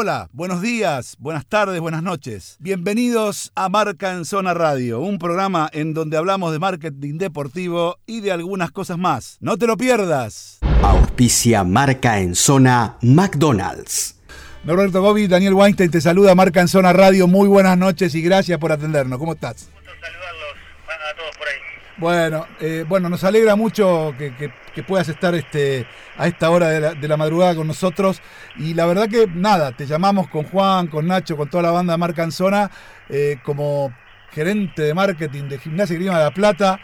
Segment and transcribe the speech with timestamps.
[0.00, 2.56] Hola, buenos días, buenas tardes, buenas noches.
[2.60, 8.20] Bienvenidos a Marca en Zona Radio, un programa en donde hablamos de marketing deportivo y
[8.20, 9.38] de algunas cosas más.
[9.40, 10.60] No te lo pierdas.
[10.84, 14.14] Auspicia Marca en Zona McDonald's.
[14.62, 17.26] Norberto Gobi, Daniel Weinstein te saluda, Marca en Zona Radio.
[17.26, 19.18] Muy buenas noches y gracias por atendernos.
[19.18, 19.68] ¿Cómo estás?
[19.74, 20.54] Gusto saludarlos
[20.86, 21.78] a todos por ahí.
[21.98, 24.52] Bueno, eh, bueno, nos alegra mucho que,
[24.84, 25.84] puedas estar este,
[26.16, 28.22] a esta hora de la, de la madrugada con nosotros.
[28.56, 31.94] Y la verdad que nada, te llamamos con Juan, con Nacho, con toda la banda
[31.94, 32.70] de Marca en Zona,
[33.08, 33.92] eh, como
[34.32, 36.78] gerente de marketing de Gimnasia y Grima de la Plata.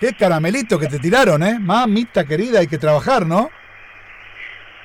[0.00, 1.58] Qué caramelito que te tiraron, ¿eh?
[1.58, 3.50] Mamita querida, hay que trabajar, ¿no?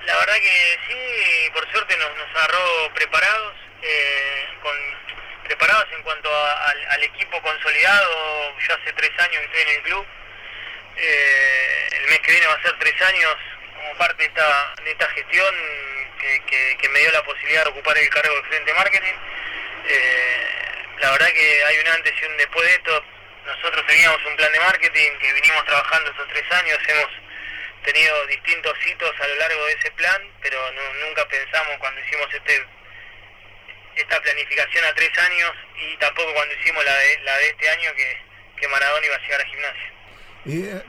[0.07, 4.71] La verdad que sí, por suerte nos, nos agarró preparados, eh, con,
[5.43, 8.57] preparados en cuanto al, al equipo consolidado.
[8.59, 10.05] Yo hace tres años que estoy en el club.
[10.97, 13.35] Eh, el mes que viene va a ser tres años
[13.75, 15.55] como parte de esta, de esta gestión
[16.79, 19.13] que, me dio la posibilidad de ocupar el cargo de gerente de marketing.
[19.87, 20.47] Eh,
[20.99, 23.03] la verdad que hay un antes y un después de esto.
[23.45, 26.79] Nosotros teníamos un plan de marketing que vinimos trabajando estos tres años.
[26.87, 27.09] Hemos
[27.83, 32.33] tenido distintos hitos a lo largo de ese plan, pero nu- nunca pensamos cuando hicimos
[32.33, 32.65] este
[33.95, 37.89] esta planificación a tres años y tampoco cuando hicimos la de, la de este año
[37.95, 38.07] que,
[38.61, 39.89] que Maradona iba a llegar a gimnasia.
[40.45, 40.81] Eh,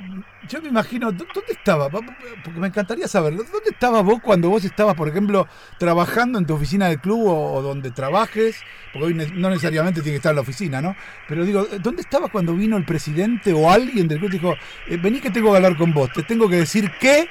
[0.48, 1.88] yo me imagino, ¿dó- ¿dónde estaba?
[1.88, 2.10] Porque
[2.58, 3.44] me encantaría saberlo.
[3.44, 5.46] ¿Dónde estabas vos cuando vos estabas, por ejemplo,
[5.78, 8.60] trabajando en tu oficina del club o, donde trabajes?
[8.92, 10.96] Porque hoy no necesariamente tiene que estar en la oficina, ¿no?
[11.28, 14.54] Pero digo, ¿dónde estabas cuando vino el presidente o alguien del club y dijo,
[14.88, 16.10] eh, vení que tengo que hablar con vos?
[16.12, 17.28] Te tengo que decir que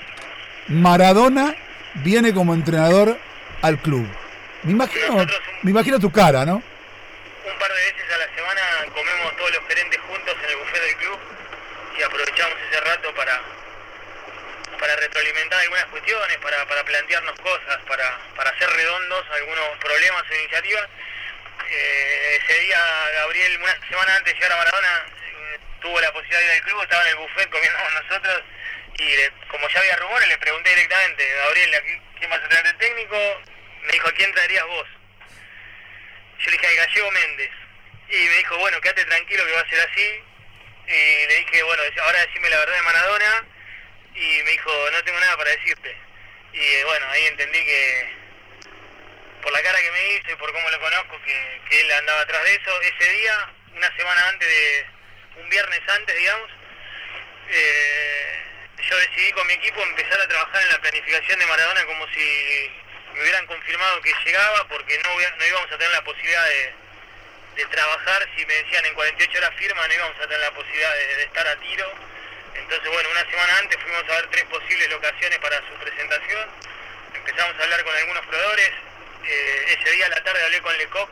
[0.69, 1.55] Maradona
[1.95, 3.17] viene como entrenador
[3.61, 4.08] al club.
[4.64, 5.25] Me imagino,
[5.64, 6.56] me imagino tu cara, ¿no?
[6.56, 8.61] Un par de veces a la semana
[8.94, 11.20] comemos todos los gerentes juntos en el buffet del club
[11.97, 13.42] y aprovechamos ese rato para
[14.80, 20.36] para retroalimentar algunas cuestiones, para, para plantearnos cosas, para, para hacer redondos algunos problemas o
[20.36, 20.89] iniciativas.
[21.70, 22.77] Eh, ese día
[23.16, 26.61] Gabriel, una semana antes de llegar a Maradona, eh, tuvo la posibilidad de ir al
[26.64, 28.43] club, estaba en el buffet comiendo con nosotros
[28.98, 29.16] y
[29.48, 32.73] como ya había rumores le pregunté directamente, Gabriel, ¿a qué- ¿quién vas a traer de
[32.73, 33.16] técnico?
[33.86, 34.88] Me dijo, ¿a quién traerías vos?
[36.39, 37.52] Yo le dije al gallego Méndez.
[38.10, 40.23] Y me dijo, bueno, quédate tranquilo que va a ser así.
[40.88, 43.45] Y le dije, bueno, ahora decime la verdad de Maradona.
[44.16, 45.95] Y me dijo, no tengo nada para decirte.
[46.54, 48.10] Y eh, bueno, ahí entendí que
[49.42, 52.22] por la cara que me hizo y por cómo lo conozco, que, que él andaba
[52.22, 52.82] atrás de eso.
[52.82, 54.86] Ese día, una semana antes de,
[55.42, 56.49] un viernes antes, digamos,
[57.49, 58.43] eh,
[58.89, 62.72] yo decidí con mi equipo empezar a trabajar en la planificación de Maradona como si
[63.13, 66.73] me hubieran confirmado que llegaba, porque no, no íbamos a tener la posibilidad de,
[67.69, 71.15] trabajar, si me decían en 48 horas firma, no íbamos a tener la posibilidad de,
[71.15, 71.91] de estar a tiro.
[72.55, 76.49] Entonces, bueno, una semana antes fuimos a ver tres posibles locaciones para su presentación.
[77.13, 78.71] Empezamos a hablar con algunos proveedores.
[79.25, 81.09] Eh, ese día a la tarde hablé con Lecoq,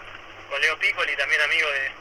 [0.49, 1.91] con Leo Piccoli, también amigo de,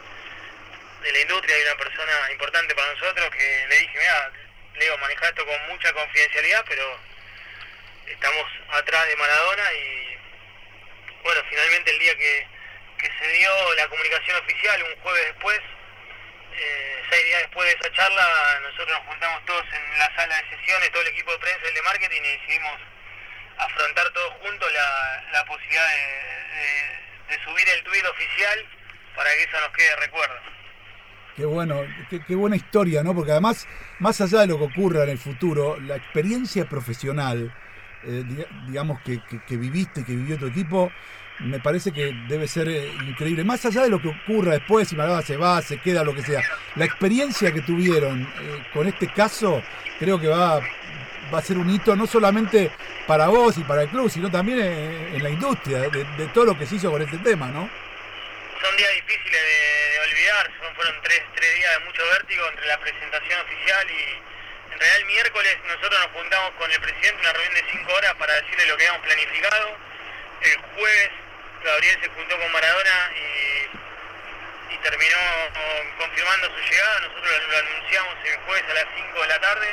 [1.03, 4.31] de la industria y una persona importante para nosotros, que le dije, mira,
[4.75, 6.99] Leo, maneja esto con mucha confidencialidad, pero
[8.07, 10.17] estamos atrás de Maradona y
[11.23, 12.47] bueno, finalmente el día que,
[12.97, 15.59] que se dio la comunicación oficial, un jueves después,
[16.53, 20.57] eh, seis días después de esa charla, nosotros nos juntamos todos en la sala de
[20.57, 22.79] sesiones, todo el equipo de prensa y el de marketing y decidimos
[23.57, 28.65] afrontar todos juntos la, la posibilidad de, subir el tuit oficial
[29.15, 30.35] para que eso nos quede de recuerdo.
[31.35, 33.15] Qué bueno, qué buena historia, ¿no?
[33.15, 33.65] Porque además,
[33.99, 37.53] más allá de lo que ocurra en el futuro, la experiencia profesional,
[38.03, 40.91] eh, diga- digamos, que, que- que viviste, que vivió tu equipo,
[41.39, 43.43] me parece que debe ser eh, increíble.
[43.43, 46.21] Más allá de lo que ocurra después, si Maradona se va, se queda, lo que
[46.21, 46.41] sea,
[46.75, 49.61] la experiencia que tuvieron eh, con este caso,
[49.99, 50.59] creo que va,
[51.33, 52.71] va a ser un hito no solamente
[53.07, 56.65] para vos y para el club, sino también en, la industria, de, todo lo que
[56.65, 57.67] se hizo con este tema, ¿no?
[58.61, 62.79] son días difíciles de, de olvidar, fueron tres, tres días de mucho vértigo entre la
[62.79, 64.30] presentación oficial y
[64.81, 68.33] realidad el miércoles nosotros nos juntamos con el presidente una reunión de cinco horas para
[68.33, 69.77] decirle lo que habíamos planificado.
[70.41, 71.09] El jueves
[71.63, 75.17] Gabriel se juntó con Maradona y, terminó
[75.99, 79.67] confirmando su llegada, nosotros lo, anunciamos el jueves a las 5 de la tarde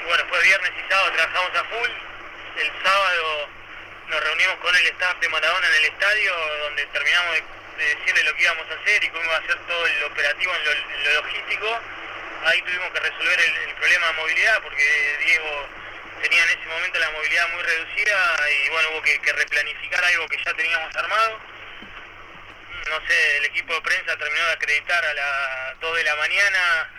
[0.00, 1.90] y bueno, después viernes y sábado trabajamos a full,
[2.56, 3.48] el sábado
[4.08, 8.24] nos reunimos con el staff de Maradona en el estadio, donde terminamos de, de decirle
[8.24, 11.04] lo que íbamos a hacer y cómo iba a ser todo el operativo en en
[11.04, 11.80] lo logístico.
[12.44, 15.68] Ahí tuvimos que resolver el, el problema de movilidad, porque Diego
[16.22, 18.16] tenía en ese momento la movilidad muy reducida
[18.50, 21.38] y bueno, hubo que, que replanificar algo que ya teníamos armado.
[22.90, 26.90] No sé, el equipo de prensa terminó de acreditar a las 2 de la mañana,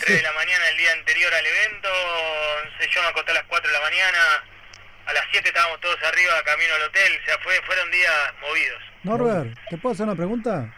[0.00, 1.88] 3 de la mañana el día anterior al evento,
[2.64, 4.44] no sé, yo me acosté a las 4 de la mañana,
[5.06, 8.82] a las 7 estábamos todos arriba camino al hotel, o sea, fue, fueron días movidos.
[9.04, 10.74] Norbert, ¿te puedo hacer una pregunta?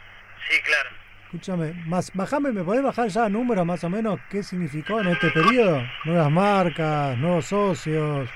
[0.49, 0.90] Sí, claro.
[1.37, 5.29] Escúchame, más, bajame, ¿me podés bajar ya números más o menos qué significó en este
[5.33, 5.87] periodo?
[6.05, 8.27] Nuevas marcas, nuevos socios,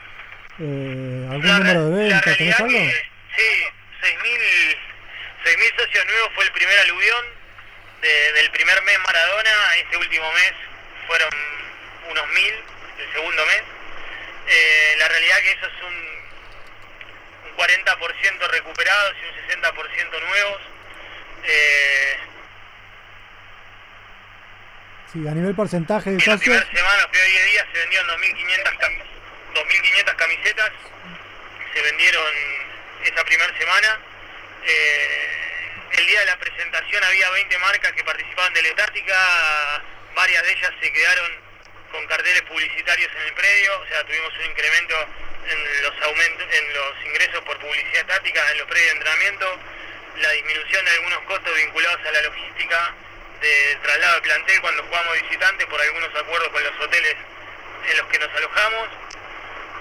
[0.60, 2.68] eh, algún La número de ventas, ¿tenés algo?
[2.68, 2.90] que,
[3.36, 3.64] sí,
[4.02, 4.76] 6.000
[5.44, 7.24] 6.000 socios nuevos fue el primer aluvión
[8.02, 9.50] de- del primer mes Maradona.
[9.78, 10.52] Este último mes
[11.06, 11.30] fueron
[12.10, 12.52] unos 1.000,
[13.00, 13.62] el segundo mes.
[14.46, 20.60] Eh, la realidad que eso es un, un 40% recuperados y un 60% nuevos.
[21.44, 22.18] Eh,
[25.12, 28.78] Sí, a nivel porcentaje de en la primera semana, primeros 10 días, se vendieron 2.500
[28.78, 29.02] cami-
[29.54, 30.70] 2.500 camisetas.
[31.74, 32.32] Se vendieron
[33.04, 33.98] esa primera semana.
[34.64, 39.82] Eh, el día de la presentación había 20 marcas que participaban de la estática.
[40.14, 41.32] Varias de ellas se quedaron
[41.90, 43.80] con carteles publicitarios en el predio.
[43.80, 45.08] O sea, tuvimos un incremento
[45.48, 49.58] en los aumentos, en los ingresos por publicidad estática en los predios de entrenamiento.
[50.18, 52.94] La disminución de algunos costos vinculados a la logística
[53.40, 57.16] de traslado de plantel cuando jugamos visitantes por algunos acuerdos con los hoteles
[57.90, 58.88] en los que nos alojamos.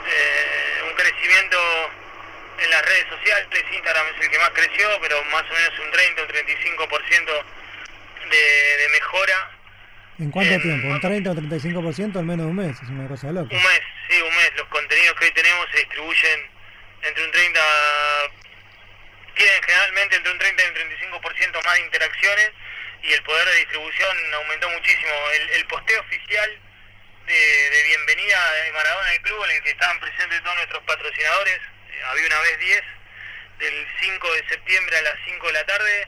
[0.08, 1.92] Eh, un crecimiento
[2.60, 5.92] en las redes sociales, Instagram es el que más creció, pero más o menos un
[5.92, 7.44] 30 o 35%
[8.30, 9.52] de, de mejora.
[10.20, 10.88] ¿en cuánto en- tiempo?
[10.88, 12.76] ¿Un 30 o 35% en menos de un mes?
[12.82, 13.56] Es una cosa de loco.
[13.56, 14.52] Un mes, sí, un mes.
[14.58, 16.50] Los contenidos que hoy tenemos se distribuyen
[17.04, 17.62] entre un 30,
[19.36, 20.76] tienen generalmente entre un 30 y un
[21.22, 22.52] 35% más de interacciones
[23.04, 25.12] y el poder de distribución aumentó muchísimo.
[25.56, 26.50] El, posteo oficial
[27.28, 32.02] de, bienvenida de Maradona al club en el que estaban presentes todos nuestros patrocinadores, eh,
[32.10, 32.84] había una vez 10,
[33.60, 36.08] del 5 de septiembre a las 5 de la tarde,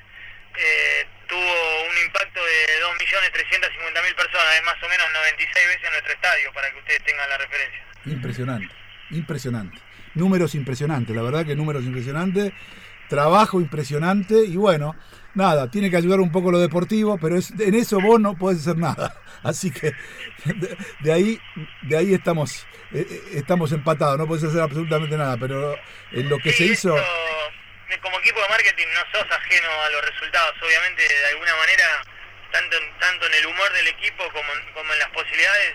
[0.57, 6.53] eh, tuvo un impacto de 2.350.000 personas, es más o menos 96 veces nuestro estadio,
[6.53, 7.83] para que ustedes tengan la referencia.
[8.05, 8.73] Impresionante,
[9.11, 9.77] impresionante.
[10.13, 12.51] Números impresionantes, la verdad que números impresionantes.
[13.11, 14.95] Trabajo impresionante y bueno,
[15.35, 18.59] nada, tiene que ayudar un poco lo deportivo, pero es- en eso vos no podés
[18.61, 19.19] hacer nada.
[19.43, 19.91] Así que
[20.45, 21.37] de, de ahí,
[21.81, 25.75] de ahí estamos, eh, eh, estamos empatados, no podés hacer absolutamente nada, pero
[26.13, 26.95] en lo que se hizo...
[26.95, 31.85] esto, como equipo de marketing no sos ajeno a los resultados, obviamente de alguna manera,
[32.53, 35.73] tanto en, tanto en el humor del equipo como, en- como en las posibilidades,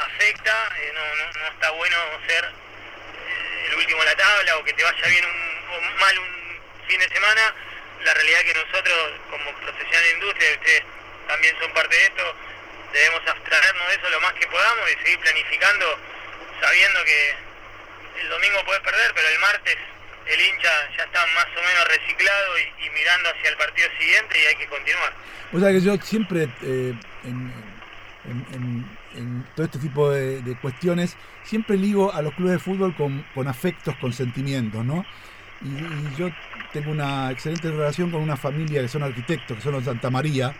[0.00, 1.96] afecta, eh, no, no, no está bueno
[2.26, 6.18] ser eh, el último en la tabla o que te vaya bien un, o mal
[6.18, 6.43] un
[6.86, 7.54] fin de semana,
[8.04, 8.98] la realidad es que nosotros
[9.30, 10.82] como profesionales de industria, ustedes
[11.28, 12.34] también son parte de esto,
[12.92, 15.98] debemos abstraernos de eso lo más que podamos y seguir planificando
[16.60, 17.34] sabiendo que
[18.20, 19.76] el domingo puedes perder, pero el martes
[20.26, 24.46] el hincha ya está más o menos reciclado y, mirando hacia el partido siguiente y
[24.46, 25.12] hay que continuar.
[25.52, 26.94] O sea que yo siempre eh,
[27.24, 27.52] en,
[29.14, 33.94] en- todo este tipo de, cuestiones, siempre ligo a los clubes de fútbol con afectos,
[33.96, 35.04] con sentimientos, ¿no?
[35.64, 36.30] Y, y yo
[36.72, 40.54] tengo una excelente relación con una familia que son arquitectos, que son los Santa María,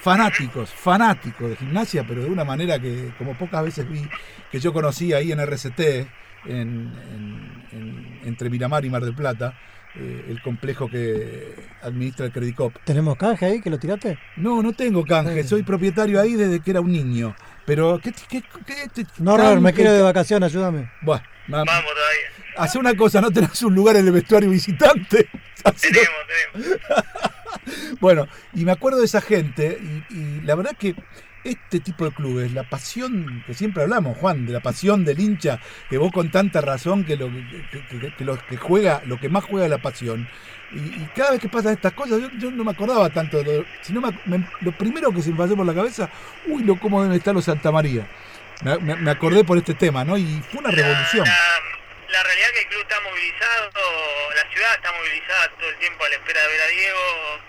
[0.00, 4.02] fanáticos, fanáticos de gimnasia, pero de una manera que como pocas veces vi,
[4.50, 6.06] que yo conocí ahí en RCT, en,
[6.46, 9.54] en- en- entre Miramar y Mar del Plata,
[9.96, 12.74] eh, el complejo que administra el Credicop.
[12.84, 14.18] ¿Tenemos canje ahí que lo tiraste?
[14.36, 15.48] No, no tengo canje, Sí.
[15.48, 17.34] soy propietario ahí desde que era un niño.
[17.64, 20.90] Pero, ¿qué, qué, qué- qué- No, Robert, me quiero de vacaciones, ayúdame.
[21.00, 22.43] Bueno, ma- Vamos todavía.
[22.56, 25.28] Hace una cosa, no tenés un lugar en el vestuario visitante.
[25.80, 26.10] Tenemos,
[26.52, 26.80] tenemos.
[28.00, 29.78] Bueno, y me acuerdo de esa gente,
[30.10, 30.94] y, y la verdad que
[31.42, 35.60] este tipo de clubes, la pasión que siempre hablamos, Juan, de la pasión del hincha,
[35.90, 39.18] que vos con tanta razón que lo que, que- que- que lo que juega, lo
[39.18, 40.28] que más juega es la pasión.
[40.72, 43.44] Y, y cada vez que pasan estas cosas, yo, yo no me acordaba tanto de
[43.58, 46.10] lo, sino me- me- lo primero que se me pasó por la cabeza,
[46.46, 48.06] uy, lo cómo deben estar los Santa María.
[48.62, 50.16] Me, me- me acordé por este tema, ¿no?
[50.16, 51.26] Y fue una revolución.
[51.26, 51.32] La,
[52.12, 52.96] la realidad es que el club está
[53.32, 57.40] la ciudad está movilizada todo el tiempo a la espera de ver a Diego.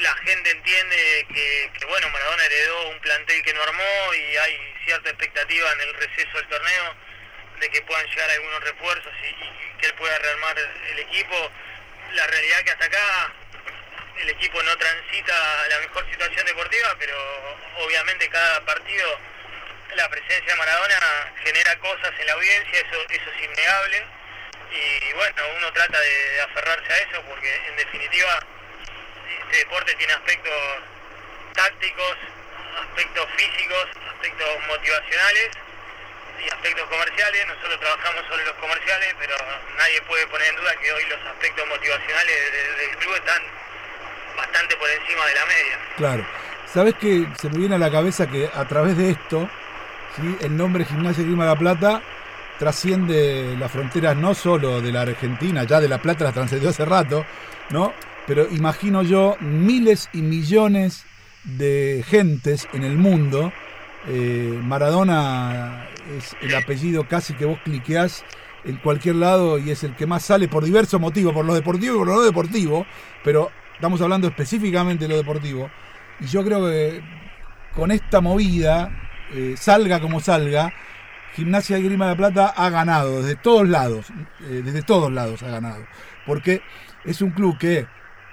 [0.00, 5.08] La gente entiende que, bueno, Maradona heredó un plantel que no armó y hay cierta
[5.08, 6.94] expectativa en el receso del torneo
[7.60, 11.50] de que puedan llegar algunos refuerzos y, y que él pueda rearmar el equipo.
[12.12, 13.32] La realidad que hasta acá
[14.20, 17.16] el equipo no transita la mejor situación deportiva, pero
[17.78, 19.18] obviamente cada partido
[19.96, 24.17] la presencia de Maradona genera cosas en la audiencia, eso, eso es innegable.
[24.70, 28.38] Y bueno, uno trata de, aferrarse a eso porque en definitiva
[29.42, 30.52] este deporte tiene aspectos
[31.54, 32.16] tácticos,
[32.88, 35.50] aspectos físicos, aspectos motivacionales
[36.44, 37.46] y aspectos comerciales.
[37.48, 39.34] Nosotros trabajamos sobre los comerciales, pero
[39.78, 43.42] nadie puede poner en duda que hoy los aspectos motivacionales de- del club están
[44.36, 45.78] bastante por encima de la media.
[45.96, 46.26] Claro.
[46.72, 49.48] ¿Sabes que se me viene a la cabeza que a través de esto,
[50.16, 50.36] ¿sí?
[50.42, 52.02] el nombre Gimnasia Grima la Plata
[52.58, 56.84] trasciende las fronteras no solo de la Argentina, ya de La Plata las trascendió hace
[56.84, 57.24] rato,
[57.70, 57.92] ¿no?
[58.26, 61.04] Pero imagino yo miles y millones
[61.44, 63.52] de gentes en el mundo.
[64.08, 65.86] Eh, Maradona
[66.16, 68.24] es el apellido casi que vos cliqueás
[68.64, 71.94] en cualquier lado y es el que más sale por diversos motivos, por lo deportivo
[71.94, 72.86] y por lo no deportivo,
[73.24, 75.70] pero estamos hablando específicamente de lo deportivo.
[76.20, 77.00] Y yo creo que
[77.74, 78.90] con esta movida,
[79.32, 80.72] eh, salga como salga,
[81.34, 84.06] Gimnasia de Grima de la Plata ha ganado desde todos lados,
[84.42, 85.86] eh, desde todos lados ha ganado,
[86.26, 86.62] porque
[87.04, 87.86] es un club que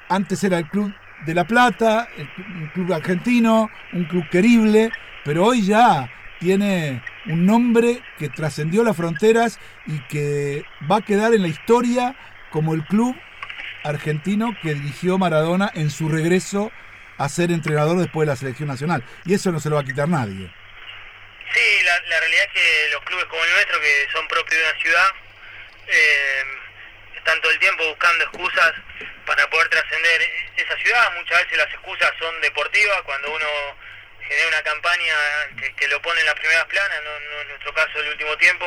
[0.10, 0.94] antes era el club
[1.26, 4.92] de La Plata, un club argentino, un club querible,
[5.24, 6.10] pero hoy ya
[6.40, 12.16] tiene un nombre que trascendió las fronteras y que va a quedar en la historia
[12.52, 13.16] como el club
[13.84, 16.72] argentino que dirigió Maradona en su regreso
[17.18, 19.04] a ser entrenador después de la selección nacional.
[19.26, 20.52] Y eso no se lo va a quitar nadie.
[21.54, 24.80] Sí, la, realidad es que los clubes como el nuestro, que son propios de una
[24.80, 25.14] ciudad,
[25.88, 26.44] eh,
[27.16, 28.74] están todo el tiempo buscando excusas
[29.26, 30.22] para poder trascender
[30.58, 31.12] esa ciudad.
[31.14, 33.48] Muchas veces las excusas son deportivas, cuando uno
[34.28, 35.16] genera una campaña
[35.78, 38.66] que, lo pone en las primeras planas, no, no en nuestro caso el último tiempo,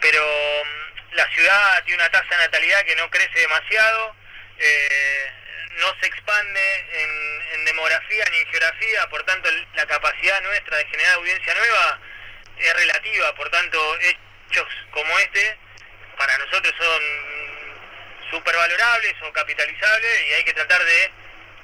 [0.00, 0.22] pero
[0.64, 4.16] mm, la ciudad tiene una tasa de natalidad que no crece demasiado,
[4.58, 5.30] eh,
[5.78, 11.14] no se expande en, demografía ni en geografía, por tanto la capacidad nuestra de generar
[11.14, 11.98] audiencia nueva
[12.58, 15.58] es relativa, por tanto hechos como este
[16.16, 17.02] para nosotros son
[18.30, 21.12] supervalorables o capitalizables y hay que tratar de,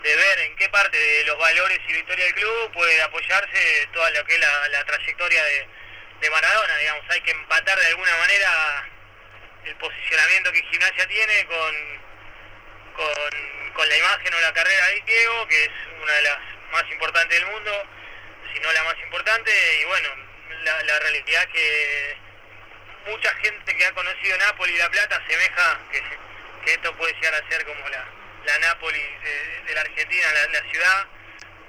[0.02, 4.24] ver en qué parte de los valores y victoria del club puede apoyarse toda lo
[4.24, 5.68] que es la, trayectoria de,
[6.20, 8.88] de Maradona, digamos, hay que empatar de alguna manera
[9.64, 12.02] el posicionamiento que Gimnasia tiene con
[12.94, 15.70] con, la imagen o la carrera de Diego, que es
[16.02, 16.38] una de las
[16.72, 17.86] más importantes del mundo,
[18.52, 20.08] si no la más importante, y bueno,
[20.64, 22.16] la, la realidad que
[23.06, 26.02] mucha gente que ha conocido Nápoles y La Plata asemeja que,
[26.64, 28.04] que esto puede llegar a ser como la,
[28.46, 29.02] la Nápoles
[29.66, 31.06] de, la Argentina, la, ciudad.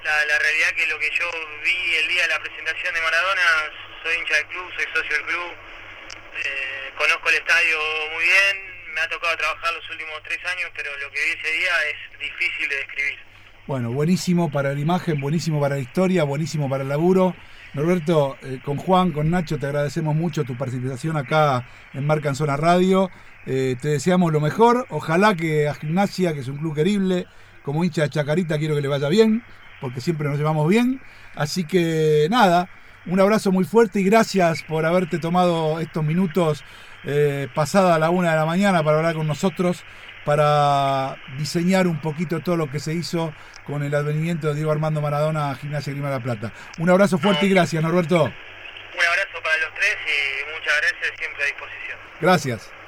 [0.04, 1.32] La, la, realidad que lo que yo
[1.64, 3.42] vi el día de la presentación de Maradona,
[4.04, 5.54] soy hincha del club, soy socio del club,
[6.44, 7.78] eh, conozco el estadio
[8.14, 11.52] muy bien, me ha tocado trabajar los últimos tres años, pero lo que vi ese
[11.54, 13.20] día es difícil de describir.
[13.66, 17.34] Bueno, buenísimo para la imagen, buenísimo para la historia, buenísimo para el laburo.
[17.74, 22.36] Norberto, eh, con Juan, con Nacho, te agradecemos mucho tu participación acá en Marca en
[22.36, 23.10] Zona Radio.
[23.48, 24.86] Eh, te deseamos lo mejor.
[24.90, 27.26] Ojalá que a Gimnasia, que es un club querible,
[27.64, 29.44] como hincha de Chacarita, quiero que le vaya bien,
[29.82, 31.02] porque siempre nos llevamos bien.
[31.36, 32.70] Así que nada,
[33.08, 36.64] un abrazo muy fuerte y gracias por haberte tomado estos minutos
[37.06, 39.84] eh, pasada la una de la mañana para hablar con nosotros,
[40.26, 43.34] para diseñar un poquito todo lo que se hizo
[43.66, 46.54] con el advenimiento de Diego Armando Maradona a Gimnasia Grima de la Plata.
[46.80, 48.24] Un abrazo fuerte y gracias, Norberto.
[48.24, 51.98] Un abrazo para los tres y muchas gracias, siempre a disposición.
[52.22, 52.83] Gracias.